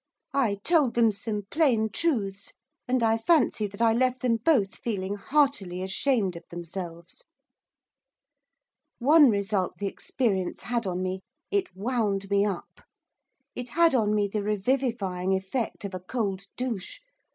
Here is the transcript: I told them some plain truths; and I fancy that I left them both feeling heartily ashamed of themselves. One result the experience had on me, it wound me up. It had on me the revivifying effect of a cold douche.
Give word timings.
I 0.33 0.55
told 0.63 0.95
them 0.95 1.11
some 1.11 1.43
plain 1.51 1.87
truths; 1.91 2.53
and 2.87 3.03
I 3.03 3.19
fancy 3.19 3.67
that 3.67 3.83
I 3.83 3.93
left 3.93 4.23
them 4.23 4.37
both 4.37 4.73
feeling 4.77 5.13
heartily 5.13 5.83
ashamed 5.83 6.35
of 6.35 6.41
themselves. 6.49 7.23
One 8.97 9.29
result 9.29 9.77
the 9.77 9.85
experience 9.85 10.63
had 10.63 10.87
on 10.87 11.03
me, 11.03 11.19
it 11.51 11.75
wound 11.75 12.31
me 12.31 12.43
up. 12.43 12.81
It 13.53 13.69
had 13.69 13.93
on 13.93 14.15
me 14.15 14.27
the 14.27 14.41
revivifying 14.41 15.33
effect 15.35 15.85
of 15.85 15.93
a 15.93 15.99
cold 15.99 16.47
douche. 16.57 16.97